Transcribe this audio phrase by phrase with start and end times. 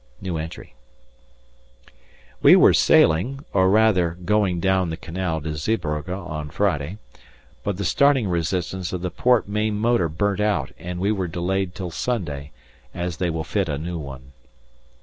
[2.41, 6.97] We were sailing, or rather going down the canal to Zeebrugge on Friday,
[7.63, 11.75] but the starting resistance of the port main motor burnt out and we were delayed
[11.75, 12.49] till Sunday,
[12.95, 14.31] as they will fit a new one.